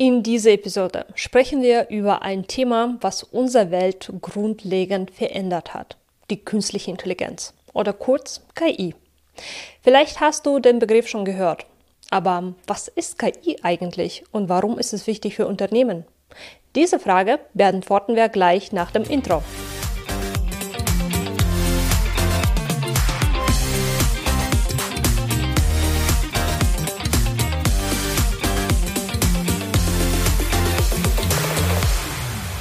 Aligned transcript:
In 0.00 0.22
dieser 0.22 0.52
Episode 0.52 1.06
sprechen 1.16 1.60
wir 1.60 1.88
über 1.88 2.22
ein 2.22 2.46
Thema, 2.46 2.96
was 3.00 3.24
unsere 3.24 3.72
Welt 3.72 4.12
grundlegend 4.20 5.10
verändert 5.10 5.74
hat. 5.74 5.96
Die 6.30 6.36
künstliche 6.36 6.92
Intelligenz 6.92 7.52
oder 7.72 7.92
kurz 7.92 8.42
KI. 8.54 8.94
Vielleicht 9.82 10.20
hast 10.20 10.46
du 10.46 10.60
den 10.60 10.78
Begriff 10.78 11.08
schon 11.08 11.24
gehört. 11.24 11.66
Aber 12.10 12.54
was 12.68 12.86
ist 12.86 13.18
KI 13.18 13.58
eigentlich 13.64 14.22
und 14.30 14.48
warum 14.48 14.78
ist 14.78 14.92
es 14.92 15.08
wichtig 15.08 15.34
für 15.34 15.48
Unternehmen? 15.48 16.04
Diese 16.76 17.00
Frage 17.00 17.40
beantworten 17.54 18.14
wir 18.14 18.28
gleich 18.28 18.70
nach 18.70 18.92
dem 18.92 19.02
Intro. 19.02 19.42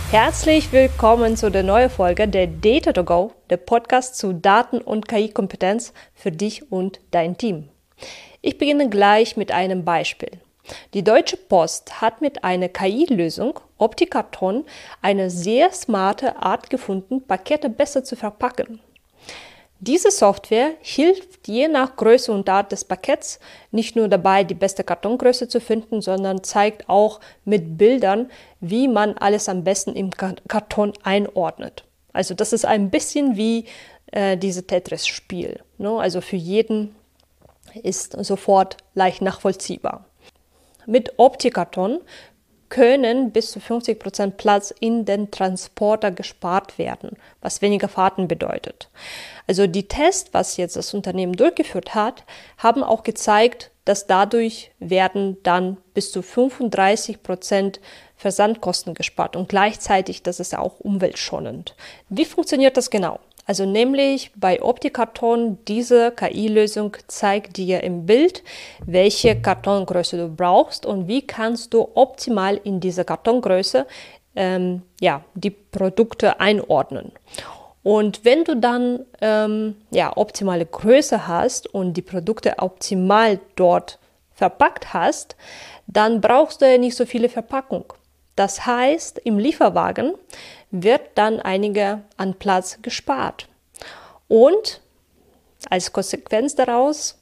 Herzlich 0.10 0.72
willkommen 0.72 1.36
zu 1.36 1.52
der 1.52 1.64
neuen 1.64 1.90
Folge 1.90 2.30
der 2.30 2.48
Data 2.48 2.94
to 2.94 3.04
Go, 3.04 3.34
der 3.50 3.58
Podcast 3.58 4.16
zu 4.16 4.32
Daten- 4.32 4.80
und 4.80 5.10
KI-Kompetenz 5.10 5.92
für 6.16 6.32
dich 6.32 6.72
und 6.72 7.02
dein 7.12 7.36
Team. 7.36 7.68
Ich 8.42 8.58
beginne 8.58 8.88
gleich 8.88 9.36
mit 9.36 9.52
einem 9.52 9.84
Beispiel. 9.84 10.32
Die 10.94 11.04
Deutsche 11.04 11.36
Post 11.36 12.00
hat 12.00 12.22
mit 12.22 12.46
einer 12.46 12.70
KI-Lösung, 12.70 13.60
Optikarton, 13.78 14.64
eine 15.02 15.30
sehr 15.30 15.74
smarte 15.74 16.38
Art 16.38 16.70
gefunden, 16.70 17.28
Pakete 17.28 17.70
besser 17.70 18.06
zu 18.06 18.16
verpacken. 18.16 18.80
Diese 19.80 20.10
Software 20.10 20.72
hilft 20.82 21.48
je 21.48 21.68
nach 21.68 21.96
Größe 21.96 22.32
und 22.32 22.50
Art 22.50 22.72
des 22.72 22.84
Pakets 22.84 23.40
nicht 23.72 23.96
nur 23.96 24.08
dabei, 24.08 24.44
die 24.44 24.56
beste 24.56 24.84
Kartongröße 24.84 25.48
zu 25.48 25.62
finden, 25.62 26.02
sondern 26.02 26.44
zeigt 26.44 26.90
auch 26.90 27.20
mit 27.46 27.78
Bildern, 27.78 28.32
wie 28.60 28.88
man 28.88 29.18
alles 29.18 29.48
am 29.50 29.64
besten 29.64 29.96
im 29.96 30.10
Karton 30.12 30.94
einordnet. 31.04 31.84
Also 32.12 32.34
das 32.34 32.54
ist 32.54 32.66
ein 32.66 32.90
bisschen 32.90 33.38
wie 33.38 33.66
äh, 34.12 34.36
dieses 34.36 34.66
Tetris-Spiel. 34.66 35.60
Ne? 35.78 35.92
Also 35.92 36.22
für 36.22 36.38
jeden 36.38 36.96
ist 37.84 38.14
sofort 38.26 38.78
leicht 38.96 39.22
nachvollziehbar. 39.22 40.06
Mit 40.88 41.14
Optikarton 41.18 42.00
können 42.70 43.32
bis 43.32 43.52
zu 43.52 43.60
50 43.60 44.00
Prozent 44.00 44.38
Platz 44.38 44.74
in 44.80 45.06
den 45.06 45.32
Transporter 45.32 46.12
gespart 46.12 46.78
werden, 46.78 47.18
was 47.42 47.62
weniger 47.62 47.88
Fahrten 47.88 48.28
bedeutet. 48.28 48.90
Also 49.48 49.68
die 49.68 49.88
Tests, 49.88 50.30
was 50.34 50.58
jetzt 50.58 50.76
das 50.76 50.94
Unternehmen 50.94 51.34
durchgeführt 51.34 51.96
hat, 51.96 52.24
haben 52.58 52.84
auch 52.84 53.04
gezeigt, 53.04 53.72
dass 53.86 54.06
dadurch 54.06 54.72
werden 54.80 55.38
dann 55.44 55.78
bis 55.94 56.12
zu 56.12 56.22
35 56.22 57.24
Prozent 57.24 57.80
Versandkosten 58.18 58.96
gespart 58.96 59.36
und 59.36 59.48
gleichzeitig, 59.48 60.24
das 60.24 60.40
ist 60.40 60.58
auch 60.58 60.80
umweltschonend. 60.80 61.76
Wie 62.10 62.26
funktioniert 62.26 62.76
das 62.76 62.90
genau? 62.90 63.20
Also 63.48 63.66
nämlich 63.66 64.32
bei 64.36 64.62
Optikarton, 64.62 65.58
diese 65.70 66.12
KI-Lösung 66.12 66.98
zeigt 67.08 67.56
dir 67.56 67.82
im 67.82 68.06
Bild, 68.06 68.44
welche 68.86 69.42
Kartongröße 69.42 70.18
du 70.18 70.28
brauchst 70.28 70.86
und 70.86 71.08
wie 71.08 71.26
kannst 71.26 71.74
du 71.74 71.88
optimal 71.96 72.60
in 72.62 72.82
dieser 72.82 73.06
Kartongröße 73.06 73.88
ähm, 74.36 74.82
ja, 75.00 75.24
die 75.34 75.50
Produkte 75.50 76.42
einordnen. 76.42 77.14
Und 77.84 78.26
wenn 78.26 78.44
du 78.44 78.58
dann 78.58 79.06
ähm, 79.22 79.78
ja, 79.92 80.16
optimale 80.18 80.66
Größe 80.66 81.26
hast 81.26 81.74
und 81.74 81.94
die 81.94 82.02
Produkte 82.02 82.56
optimal 82.58 83.40
dort 83.56 83.98
verpackt 84.34 84.94
hast, 84.94 85.38
dann 85.88 86.20
brauchst 86.20 86.62
du 86.62 86.70
ja 86.70 86.78
nicht 86.78 86.98
so 86.98 87.06
viele 87.06 87.30
Verpackung. 87.30 87.94
Das 88.38 88.68
heißt, 88.68 89.18
im 89.26 89.40
Lieferwagen 89.40 90.14
wird 90.70 91.02
dann 91.16 91.40
einige 91.40 92.04
an 92.18 92.36
Platz 92.36 92.78
gespart. 92.84 93.50
Und 94.28 94.82
als 95.70 95.92
Konsequenz 95.92 96.54
daraus 96.54 97.20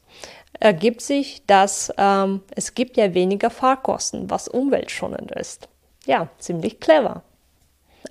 ergibt 0.60 1.02
sich, 1.02 1.42
dass 1.48 1.92
ähm, 1.98 2.42
es 2.54 2.76
gibt 2.76 2.98
ja 2.98 3.14
weniger 3.14 3.50
Fahrkosten, 3.50 4.30
was 4.30 4.50
umweltschonend 4.50 5.32
ist. 5.32 5.70
Ja, 6.06 6.28
ziemlich 6.38 6.82
clever. 6.82 7.24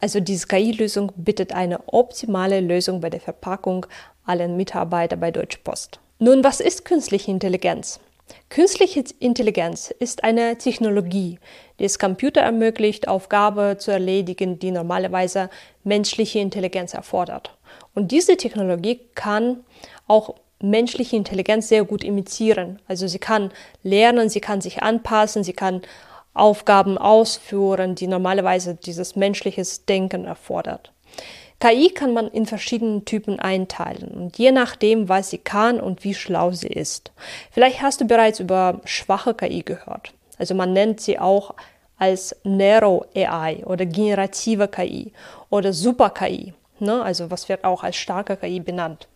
Also 0.00 0.20
diese 0.20 0.46
KI-Lösung 0.46 1.12
bietet 1.14 1.52
eine 1.52 1.86
optimale 1.86 2.60
Lösung 2.60 3.02
bei 3.02 3.10
der 3.10 3.20
Verpackung 3.20 3.86
allen 4.24 4.56
Mitarbeiter 4.56 5.16
bei 5.16 5.30
Deutsche 5.30 5.58
Post. 5.58 6.00
Nun, 6.18 6.42
was 6.42 6.60
ist 6.60 6.86
künstliche 6.86 7.30
Intelligenz? 7.30 8.00
Künstliche 8.48 9.04
Intelligenz 9.18 9.90
ist 9.90 10.24
eine 10.24 10.56
Technologie, 10.56 11.38
die 11.78 11.84
es 11.84 11.98
Computer 11.98 12.40
ermöglicht, 12.40 13.08
Aufgaben 13.08 13.78
zu 13.78 13.90
erledigen, 13.90 14.58
die 14.58 14.70
normalerweise 14.70 15.50
menschliche 15.82 16.38
Intelligenz 16.38 16.94
erfordert. 16.94 17.56
Und 17.94 18.12
diese 18.12 18.36
Technologie 18.36 19.00
kann 19.14 19.64
auch 20.06 20.36
menschliche 20.60 21.16
Intelligenz 21.16 21.68
sehr 21.68 21.84
gut 21.84 22.04
imitieren. 22.04 22.80
Also 22.86 23.06
sie 23.06 23.18
kann 23.18 23.50
lernen, 23.82 24.28
sie 24.28 24.40
kann 24.40 24.60
sich 24.60 24.82
anpassen, 24.82 25.44
sie 25.44 25.52
kann 25.52 25.82
Aufgaben 26.32 26.98
ausführen, 26.98 27.94
die 27.94 28.06
normalerweise 28.06 28.74
dieses 28.74 29.14
menschliches 29.16 29.84
Denken 29.84 30.24
erfordert. 30.24 30.92
KI 31.64 31.88
kann 31.88 32.12
man 32.12 32.28
in 32.28 32.44
verschiedenen 32.44 33.06
Typen 33.06 33.40
einteilen 33.40 34.08
und 34.08 34.36
je 34.36 34.52
nachdem, 34.52 35.08
was 35.08 35.30
sie 35.30 35.38
kann 35.38 35.80
und 35.80 36.04
wie 36.04 36.12
schlau 36.12 36.50
sie 36.50 36.66
ist. 36.68 37.10
Vielleicht 37.52 37.80
hast 37.80 38.02
du 38.02 38.04
bereits 38.04 38.38
über 38.38 38.82
schwache 38.84 39.32
KI 39.32 39.62
gehört. 39.62 40.12
Also 40.36 40.54
man 40.54 40.74
nennt 40.74 41.00
sie 41.00 41.18
auch 41.18 41.54
als 41.96 42.36
Narrow 42.44 43.06
AI 43.16 43.64
oder 43.64 43.86
generative 43.86 44.68
KI 44.68 45.12
oder 45.48 45.72
Super 45.72 46.10
KI. 46.10 46.52
Ne? 46.80 47.02
Also 47.02 47.30
was 47.30 47.48
wird 47.48 47.64
auch 47.64 47.82
als 47.82 47.96
starke 47.96 48.36
KI 48.36 48.60
benannt. 48.60 49.08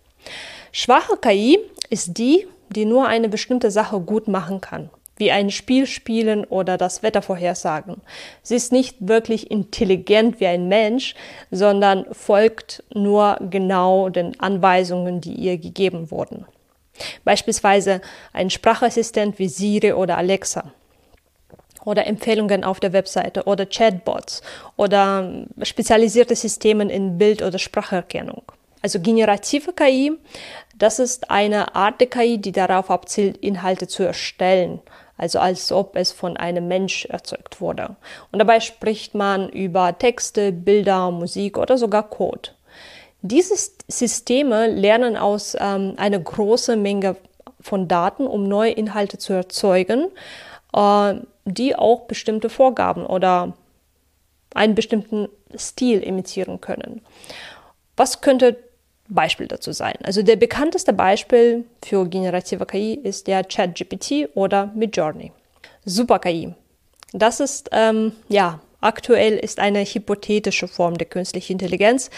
Schwache 0.73 1.19
KI 1.19 1.59
ist 1.91 2.17
die, 2.17 2.47
die 2.71 2.87
nur 2.87 3.09
eine 3.09 3.29
bestimmte 3.29 3.71
Sache 3.71 4.01
gut 4.01 4.27
machen 4.27 4.63
kann 4.63 4.89
wie 5.19 5.31
ein 5.31 5.51
Spiel 5.51 5.87
spielen 5.87 6.45
oder 6.45 6.79
das 6.79 7.03
Wetter 7.03 7.23
vorhersagen. 7.23 8.03
Sie 8.43 8.57
ist 8.57 8.73
nicht 8.73 8.97
wirklich 9.01 9.51
intelligent 9.51 10.41
wie 10.41 10.47
ein 10.47 10.69
Mensch, 10.69 11.15
sondern 11.51 12.07
folgt 12.13 12.83
nur 12.95 13.39
genau 13.51 14.09
den 14.09 14.39
Anweisungen, 14.41 15.21
die 15.21 15.35
ihr 15.35 15.59
gegeben 15.59 16.11
wurden. 16.11 16.47
Beispielsweise 17.25 18.01
ein 18.33 18.51
Sprachassistent 18.51 19.39
wie 19.39 19.49
Siri 19.49 19.93
oder 19.93 20.19
Alexa 20.19 20.73
oder 21.85 22.07
Empfehlungen 22.07 22.65
auf 22.65 22.81
der 22.81 22.93
Webseite 22.93 23.45
oder 23.45 23.67
Chatbots 23.67 24.43
oder 24.77 25.47
spezialisierte 25.63 26.35
Systeme 26.35 26.85
in 26.93 27.19
Bild- 27.19 27.43
oder 27.43 27.59
Spracherkennung. 27.59 28.43
Also 28.83 29.01
generative 29.01 29.73
KI, 29.73 30.13
das 30.77 30.99
ist 30.99 31.31
eine 31.31 31.75
Art 31.75 32.01
der 32.01 32.09
KI, 32.09 32.39
die 32.39 32.53
darauf 32.53 32.91
abzielt, 32.91 33.37
Inhalte 33.39 33.89
zu 33.89 34.05
erstellen, 34.05 34.81
also 35.19 35.41
als 35.41 35.71
ob 35.73 35.97
es 35.97 36.13
von 36.13 36.37
einem 36.37 36.69
Mensch 36.69 37.05
erzeugt 37.05 37.61
wurde. 37.61 37.97
Und 38.33 38.39
dabei 38.39 38.61
spricht 38.61 39.15
man 39.15 39.51
über 39.51 39.99
Texte, 39.99 40.53
Bilder, 40.53 41.11
Musik 41.11 41.59
oder 41.59 41.77
sogar 41.77 42.09
Code. 42.09 42.51
Diese 43.21 43.55
Systeme 43.89 44.69
lernen 44.69 45.17
aus 45.17 45.57
ähm, 45.59 45.95
einer 45.97 46.21
großen 46.21 46.81
Menge 46.81 47.17
von 47.61 47.89
Daten, 47.89 48.27
um 48.27 48.45
neue 48.45 48.71
Inhalte 48.71 49.19
zu 49.19 49.33
erzeugen, 49.33 50.09
äh, 50.73 51.15
die 51.45 51.75
auch 51.75 52.03
bestimmte 52.03 52.49
Vorgaben 52.49 53.05
oder 53.05 53.55
einen 54.55 54.77
bestimmten 54.77 55.29
Stil 55.57 56.01
imitieren 56.01 56.61
können. 56.61 57.03
Was 57.97 58.21
könnte 58.21 58.57
Beispiel 59.09 59.49
dazu 59.49 59.73
sein. 59.73 59.95
Also 60.03 60.23
der 60.23 60.37
bekannteste 60.37 60.93
Beispiel 60.93 61.65
für 61.85 62.07
generative 62.07 62.67
KI 62.67 62.95
ist 62.95 63.27
der 63.27 63.45
ChatGPT 63.45 64.29
oder 64.35 64.71
Midjourney. 64.75 65.33
Super 65.85 66.19
KI. 66.19 66.55
Das 67.13 67.41
ist, 67.41 67.71
ähm, 67.73 68.13
ja, 68.29 68.61
aktuell 68.81 69.39
ist 69.39 69.59
eine 69.59 69.85
hypothetische 69.85 70.69
Form 70.69 70.99
der 70.99 71.07
künstlichen 71.07 71.53
Intelligenz, 71.53 72.11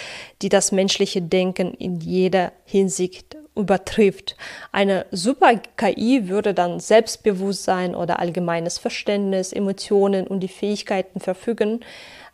die 0.42 0.48
das 0.48 0.72
menschliche 0.72 1.22
Denken 1.22 1.74
in 1.74 2.00
jeder 2.00 2.52
Hinsicht 2.64 3.36
übertrifft. 3.56 4.36
Eine 4.72 5.06
super 5.10 5.54
KI 5.76 6.28
würde 6.28 6.54
dann 6.54 6.80
Selbstbewusstsein 6.80 7.94
oder 7.94 8.18
allgemeines 8.18 8.78
Verständnis, 8.78 9.52
Emotionen 9.52 10.26
und 10.26 10.40
die 10.40 10.48
Fähigkeiten 10.48 11.20
verfügen. 11.20 11.80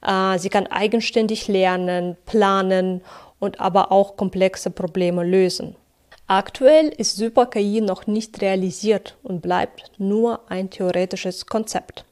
Äh, 0.06 0.38
sie 0.38 0.48
kann 0.48 0.66
eigenständig 0.66 1.48
lernen, 1.48 2.16
planen 2.26 3.02
und 3.38 3.60
aber 3.60 3.92
auch 3.92 4.16
komplexe 4.16 4.70
Probleme 4.70 5.24
lösen. 5.24 5.76
Aktuell 6.26 6.88
ist 6.88 7.16
Super-KI 7.16 7.80
noch 7.80 8.06
nicht 8.06 8.40
realisiert 8.42 9.16
und 9.22 9.42
bleibt 9.42 9.92
nur 9.98 10.40
ein 10.50 10.70
theoretisches 10.70 11.46
Konzept. 11.46 12.04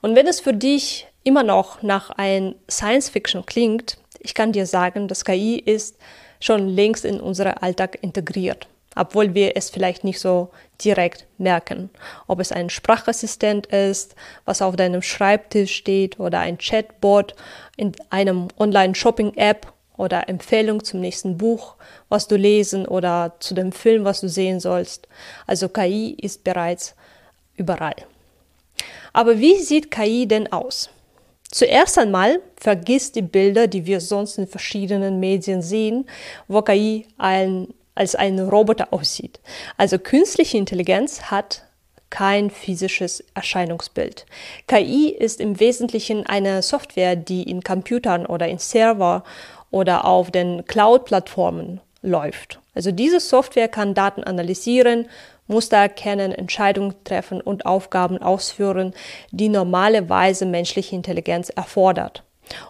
Und 0.00 0.14
wenn 0.14 0.26
es 0.26 0.40
für 0.40 0.54
dich 0.54 1.06
immer 1.24 1.42
noch 1.42 1.82
nach 1.82 2.10
ein 2.10 2.54
Science-Fiction 2.70 3.44
klingt, 3.44 3.98
ich 4.20 4.34
kann 4.34 4.52
dir 4.52 4.66
sagen, 4.66 5.08
dass 5.08 5.24
KI 5.24 5.58
ist 5.58 5.98
schon 6.40 6.68
längst 6.68 7.04
in 7.04 7.20
unseren 7.20 7.52
Alltag 7.52 7.98
integriert. 8.00 8.66
obwohl 8.98 9.34
wir 9.34 9.56
es 9.56 9.70
vielleicht 9.70 10.02
nicht 10.02 10.18
so 10.18 10.50
direkt 10.84 11.26
merken. 11.38 11.90
Ob 12.26 12.40
es 12.40 12.52
ein 12.52 12.68
Sprachassistent 12.68 13.66
ist, 13.66 14.16
was 14.44 14.60
auf 14.60 14.76
deinem 14.76 15.02
Schreibtisch 15.02 15.74
steht 15.74 16.18
oder 16.18 16.40
ein 16.40 16.58
Chatbot 16.58 17.34
in 17.76 17.92
einem 18.10 18.48
Online-Shopping-App 18.58 19.72
oder 19.98 20.28
Empfehlung 20.30 20.82
zum 20.82 21.00
nächsten 21.00 21.36
Buch, 21.36 21.74
was 22.08 22.26
du 22.26 22.36
lesen 22.36 22.86
oder 22.86 23.34
zu 23.40 23.52
dem 23.52 23.72
Film, 23.72 24.04
was 24.04 24.22
du 24.22 24.28
sehen 24.28 24.60
sollst. 24.60 25.06
Also 25.46 25.68
KI 25.68 26.16
ist 26.18 26.44
bereits 26.44 26.94
überall. 27.56 27.96
Aber 29.12 29.38
wie 29.38 29.56
sieht 29.56 29.90
KI 29.90 30.26
denn 30.26 30.50
aus? 30.52 30.88
Zuerst 31.50 31.98
einmal 31.98 32.40
vergiss 32.56 33.12
die 33.12 33.22
Bilder, 33.22 33.66
die 33.66 33.86
wir 33.86 34.00
sonst 34.00 34.38
in 34.38 34.46
verschiedenen 34.46 35.18
Medien 35.18 35.62
sehen, 35.62 36.06
wo 36.46 36.62
KI 36.62 37.06
ein, 37.16 37.68
als 37.94 38.14
ein 38.14 38.38
Roboter 38.38 38.92
aussieht. 38.92 39.40
Also 39.76 39.98
künstliche 39.98 40.58
Intelligenz 40.58 41.22
hat 41.22 41.62
kein 42.10 42.50
physisches 42.50 43.24
Erscheinungsbild. 43.34 44.26
KI 44.66 45.10
ist 45.10 45.40
im 45.40 45.60
Wesentlichen 45.60 46.24
eine 46.26 46.62
Software, 46.62 47.16
die 47.16 47.42
in 47.42 47.62
Computern 47.62 48.26
oder 48.26 48.48
in 48.48 48.58
Server 48.58 49.24
oder 49.70 50.04
auf 50.04 50.30
den 50.30 50.64
Cloud-Plattformen 50.64 51.80
läuft. 52.02 52.60
Also 52.74 52.92
diese 52.92 53.20
Software 53.20 53.68
kann 53.68 53.94
Daten 53.94 54.22
analysieren, 54.22 55.06
Muster 55.46 55.78
erkennen, 55.78 56.32
Entscheidungen 56.32 56.94
treffen 57.04 57.40
und 57.40 57.66
Aufgaben 57.66 58.18
ausführen, 58.18 58.94
die 59.30 59.48
normalerweise 59.48 60.46
menschliche 60.46 60.94
Intelligenz 60.94 61.48
erfordert. 61.48 62.22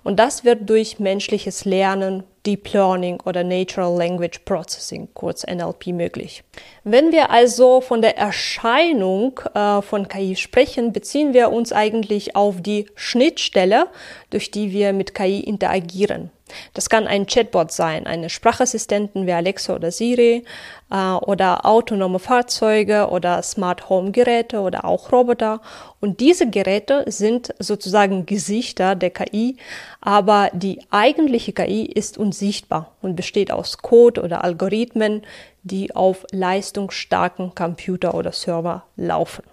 Und 0.04 0.18
das 0.18 0.44
wird 0.44 0.68
durch 0.70 0.98
menschliches 0.98 1.64
Lernen, 1.64 2.24
Deep 2.46 2.72
Learning 2.72 3.20
oder 3.24 3.44
Natural 3.44 3.96
Language 3.96 4.40
Processing, 4.44 5.08
kurz 5.14 5.44
NLP, 5.46 5.88
möglich. 5.88 6.44
Wenn 6.84 7.12
wir 7.12 7.30
also 7.30 7.80
von 7.80 8.02
der 8.02 8.16
Erscheinung 8.16 9.40
äh, 9.54 9.82
von 9.82 10.08
KI 10.08 10.36
sprechen, 10.36 10.92
beziehen 10.92 11.34
wir 11.34 11.50
uns 11.50 11.72
eigentlich 11.72 12.36
auf 12.36 12.60
die 12.60 12.86
Schnittstelle, 12.94 13.86
durch 14.30 14.50
die 14.50 14.72
wir 14.72 14.92
mit 14.92 15.14
KI 15.14 15.40
interagieren. 15.40 16.30
Das 16.74 16.88
kann 16.88 17.06
ein 17.06 17.26
Chatbot 17.26 17.72
sein, 17.72 18.06
eine 18.06 18.30
Sprachassistenten 18.30 19.26
wie 19.26 19.32
Alexa 19.32 19.74
oder 19.74 19.90
Siri 19.90 20.44
äh, 20.90 21.12
oder 21.12 21.66
autonome 21.66 22.18
Fahrzeuge 22.18 23.08
oder 23.10 23.42
Smart 23.42 23.88
Home 23.88 24.10
Geräte 24.10 24.60
oder 24.60 24.84
auch 24.84 25.12
Roboter. 25.12 25.60
Und 26.00 26.20
diese 26.20 26.48
Geräte 26.48 27.04
sind 27.06 27.54
sozusagen 27.58 28.26
Gesichter 28.26 28.94
der 28.94 29.10
KI, 29.10 29.56
aber 30.00 30.50
die 30.52 30.80
eigentliche 30.90 31.52
KI 31.52 31.84
ist 31.84 32.18
unsichtbar 32.28 32.92
und 33.00 33.16
besteht 33.16 33.50
aus 33.50 33.78
Code 33.78 34.22
oder 34.22 34.44
Algorithmen, 34.44 35.22
die 35.62 35.94
auf 35.96 36.26
leistungsstarken 36.30 37.54
Computer 37.54 38.14
oder 38.14 38.32
Server 38.32 38.84
laufen. 38.96 39.44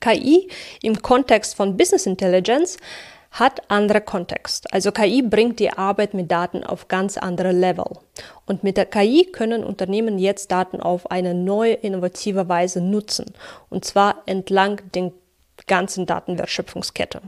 KI 0.00 0.48
im 0.82 1.02
Kontext 1.02 1.56
von 1.56 1.76
Business 1.76 2.06
Intelligence 2.06 2.78
hat 3.32 3.70
andere 3.70 4.00
Kontext. 4.00 4.72
Also 4.72 4.92
KI 4.92 5.20
bringt 5.20 5.58
die 5.58 5.70
Arbeit 5.70 6.14
mit 6.14 6.30
Daten 6.30 6.64
auf 6.64 6.88
ganz 6.88 7.18
andere 7.18 7.52
Level. 7.52 7.84
Und 8.46 8.64
mit 8.64 8.78
der 8.78 8.86
KI 8.86 9.26
können 9.30 9.62
Unternehmen 9.62 10.18
jetzt 10.18 10.50
Daten 10.50 10.80
auf 10.80 11.10
eine 11.10 11.34
neue, 11.34 11.74
innovative 11.74 12.48
Weise 12.48 12.80
nutzen. 12.80 13.34
Und 13.68 13.84
zwar 13.84 14.22
entlang 14.24 14.80
den 14.94 15.12
ganzen 15.66 16.06
Datenwertschöpfungskette. 16.06 17.20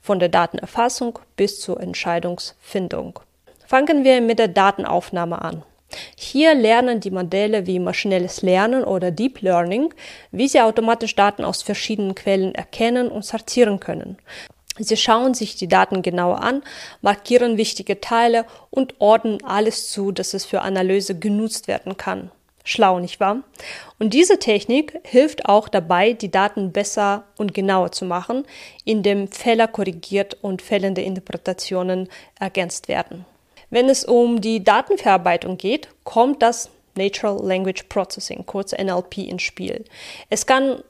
Von 0.00 0.20
der 0.20 0.28
Datenerfassung 0.28 1.18
bis 1.36 1.60
zur 1.60 1.80
Entscheidungsfindung. 1.80 3.20
Fangen 3.68 4.02
wir 4.02 4.22
mit 4.22 4.38
der 4.38 4.48
Datenaufnahme 4.48 5.42
an. 5.42 5.62
Hier 6.16 6.54
lernen 6.54 7.00
die 7.00 7.10
Modelle 7.10 7.66
wie 7.66 7.78
maschinelles 7.78 8.40
Lernen 8.40 8.82
oder 8.82 9.10
Deep 9.10 9.42
Learning, 9.42 9.92
wie 10.30 10.48
sie 10.48 10.62
automatisch 10.62 11.14
Daten 11.14 11.44
aus 11.44 11.60
verschiedenen 11.60 12.14
Quellen 12.14 12.54
erkennen 12.54 13.10
und 13.10 13.26
sortieren 13.26 13.78
können. 13.78 14.16
Sie 14.78 14.96
schauen 14.96 15.34
sich 15.34 15.56
die 15.56 15.68
Daten 15.68 16.00
genauer 16.00 16.42
an, 16.42 16.62
markieren 17.02 17.58
wichtige 17.58 18.00
Teile 18.00 18.46
und 18.70 18.94
ordnen 19.02 19.44
alles 19.44 19.90
zu, 19.90 20.12
dass 20.12 20.32
es 20.32 20.46
für 20.46 20.62
Analyse 20.62 21.18
genutzt 21.18 21.68
werden 21.68 21.98
kann. 21.98 22.30
Schlau, 22.64 23.00
nicht 23.00 23.20
wahr? 23.20 23.42
Und 23.98 24.14
diese 24.14 24.38
Technik 24.38 24.98
hilft 25.04 25.44
auch 25.44 25.68
dabei, 25.68 26.14
die 26.14 26.30
Daten 26.30 26.72
besser 26.72 27.24
und 27.36 27.52
genauer 27.52 27.92
zu 27.92 28.06
machen, 28.06 28.46
indem 28.86 29.28
Fehler 29.28 29.68
korrigiert 29.68 30.38
und 30.40 30.62
fehlende 30.62 31.02
Interpretationen 31.02 32.08
ergänzt 32.40 32.88
werden. 32.88 33.26
Wenn 33.70 33.88
es 33.88 34.04
um 34.04 34.40
die 34.40 34.64
Datenverarbeitung 34.64 35.58
geht, 35.58 35.88
kommt 36.04 36.42
das 36.42 36.70
Natural 36.96 37.38
Language 37.46 37.84
Processing, 37.88 38.44
kurz 38.46 38.72
NLP, 38.72 39.18
ins 39.18 39.42
Spiel. 39.42 39.84
Es 40.30 40.46
kann 40.46 40.82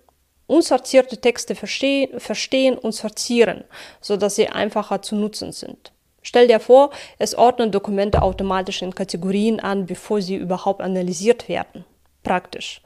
unsortierte 0.46 1.18
Texte 1.18 1.54
verstehen, 1.54 2.18
verstehen 2.18 2.78
und 2.78 2.92
sortieren, 2.92 3.64
sodass 4.00 4.36
sie 4.36 4.48
einfacher 4.48 5.02
zu 5.02 5.14
nutzen 5.14 5.52
sind. 5.52 5.92
Stell 6.22 6.48
dir 6.48 6.60
vor, 6.60 6.90
es 7.18 7.34
ordnet 7.34 7.74
Dokumente 7.74 8.22
automatisch 8.22 8.82
in 8.82 8.94
Kategorien 8.94 9.60
an, 9.60 9.86
bevor 9.86 10.20
sie 10.20 10.36
überhaupt 10.36 10.80
analysiert 10.80 11.48
werden. 11.48 11.84
Praktisch. 12.22 12.82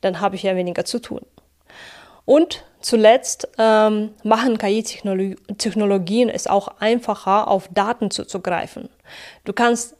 Dann 0.00 0.20
habe 0.20 0.36
ich 0.36 0.42
ja 0.42 0.56
weniger 0.56 0.84
zu 0.84 0.98
tun. 0.98 1.20
Und 2.24 2.64
zuletzt 2.80 3.48
ähm, 3.58 4.10
machen 4.22 4.58
KI-Technologien 4.58 6.28
es 6.28 6.46
auch 6.46 6.68
einfacher, 6.78 7.48
auf 7.48 7.68
Daten 7.68 8.10
zuzugreifen. 8.10 8.88
Du 9.44 9.52
kannst 9.52 9.96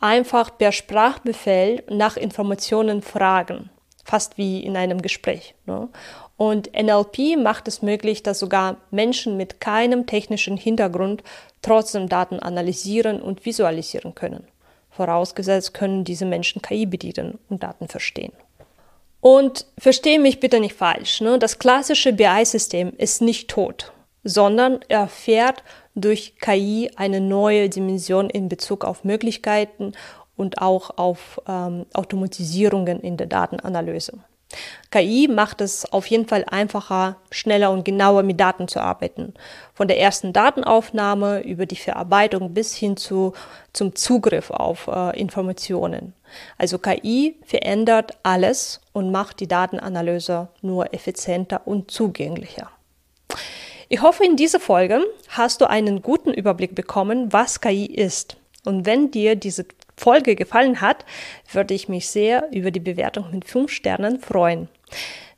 einfach 0.00 0.56
per 0.56 0.72
Sprachbefehl 0.72 1.82
nach 1.88 2.16
Informationen 2.16 3.02
fragen 3.02 3.70
fast 4.06 4.38
wie 4.38 4.60
in 4.60 4.76
einem 4.76 5.02
Gespräch. 5.02 5.54
Ne? 5.66 5.88
Und 6.36 6.70
NLP 6.72 7.36
macht 7.36 7.66
es 7.66 7.82
möglich, 7.82 8.22
dass 8.22 8.38
sogar 8.38 8.76
Menschen 8.90 9.36
mit 9.36 9.60
keinem 9.60 10.06
technischen 10.06 10.56
Hintergrund 10.56 11.22
trotzdem 11.60 12.08
Daten 12.08 12.38
analysieren 12.38 13.20
und 13.20 13.44
visualisieren 13.44 14.14
können. 14.14 14.46
Vorausgesetzt 14.90 15.74
können 15.74 16.04
diese 16.04 16.24
Menschen 16.24 16.62
KI 16.62 16.86
bedienen 16.86 17.38
und 17.48 17.62
Daten 17.62 17.88
verstehen. 17.88 18.32
Und 19.20 19.66
verstehe 19.78 20.20
mich 20.20 20.40
bitte 20.40 20.60
nicht 20.60 20.74
falsch. 20.74 21.20
Ne? 21.20 21.38
Das 21.38 21.58
klassische 21.58 22.12
BI-System 22.12 22.92
ist 22.96 23.22
nicht 23.22 23.48
tot, 23.48 23.92
sondern 24.22 24.80
erfährt 24.88 25.62
durch 25.94 26.36
KI 26.38 26.90
eine 26.96 27.20
neue 27.20 27.68
Dimension 27.68 28.30
in 28.30 28.48
Bezug 28.48 28.84
auf 28.84 29.04
Möglichkeiten 29.04 29.92
und 30.36 30.60
auch 30.60 30.98
auf 30.98 31.40
ähm, 31.48 31.86
Automatisierungen 31.94 33.00
in 33.00 33.16
der 33.16 33.26
Datenanalyse. 33.26 34.18
KI 34.90 35.28
macht 35.28 35.60
es 35.60 35.90
auf 35.92 36.06
jeden 36.06 36.26
Fall 36.26 36.44
einfacher, 36.48 37.16
schneller 37.30 37.70
und 37.70 37.84
genauer 37.84 38.22
mit 38.22 38.40
Daten 38.40 38.68
zu 38.68 38.80
arbeiten. 38.80 39.34
Von 39.74 39.88
der 39.88 40.00
ersten 40.00 40.32
Datenaufnahme 40.32 41.42
über 41.42 41.66
die 41.66 41.76
Verarbeitung 41.76 42.54
bis 42.54 42.74
hin 42.74 42.96
zu, 42.96 43.32
zum 43.72 43.94
Zugriff 43.94 44.50
auf 44.50 44.86
äh, 44.86 45.18
Informationen. 45.18 46.14
Also 46.58 46.78
KI 46.78 47.36
verändert 47.44 48.16
alles 48.22 48.80
und 48.92 49.10
macht 49.10 49.40
die 49.40 49.48
Datenanalyse 49.48 50.48
nur 50.62 50.92
effizienter 50.92 51.62
und 51.66 51.90
zugänglicher. 51.90 52.70
Ich 53.88 54.02
hoffe, 54.02 54.24
in 54.24 54.36
dieser 54.36 54.58
Folge 54.58 55.04
hast 55.28 55.60
du 55.60 55.70
einen 55.70 56.02
guten 56.02 56.32
Überblick 56.32 56.74
bekommen, 56.74 57.32
was 57.32 57.60
KI 57.60 57.86
ist. 57.86 58.36
Und 58.64 58.84
wenn 58.84 59.12
dir 59.12 59.36
diese 59.36 59.64
Folge 59.96 60.36
gefallen 60.36 60.80
hat, 60.80 61.04
würde 61.52 61.74
ich 61.74 61.88
mich 61.88 62.08
sehr 62.08 62.48
über 62.52 62.70
die 62.70 62.80
Bewertung 62.80 63.30
mit 63.32 63.44
5 63.44 63.70
Sternen 63.70 64.20
freuen. 64.20 64.68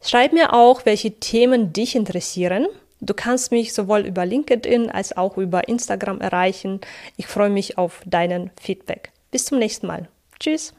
Schreib 0.03 0.33
mir 0.33 0.53
auch, 0.53 0.85
welche 0.85 1.13
Themen 1.19 1.73
dich 1.73 1.97
interessieren. 1.97 2.67
Du 3.01 3.15
kannst 3.15 3.53
mich 3.53 3.73
sowohl 3.73 4.01
über 4.01 4.27
LinkedIn 4.27 4.91
als 4.91 5.17
auch 5.17 5.37
über 5.37 5.69
Instagram 5.69 6.21
erreichen. 6.21 6.81
Ich 7.17 7.27
freue 7.27 7.51
mich 7.51 7.79
auf 7.79 8.01
deinen 8.05 8.51
Feedback. 8.61 9.13
Bis 9.31 9.45
zum 9.45 9.59
nächsten 9.59 9.87
Mal. 9.87 10.09
Tschüss. 10.41 10.75